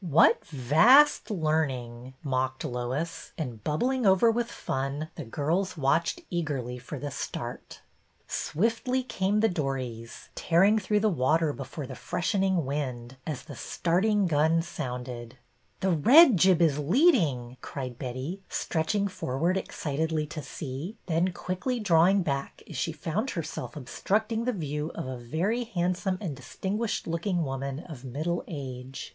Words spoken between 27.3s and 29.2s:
woman of middle age.